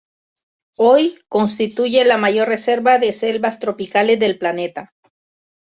Hoy, 0.77 1.19
constituye 1.29 2.03
la 2.05 2.17
mayor 2.17 2.47
reserva 2.47 2.97
de 2.97 3.13
selvas 3.13 3.59
tropicales 3.59 4.19
del 4.19 4.39
planeta. 4.39 4.95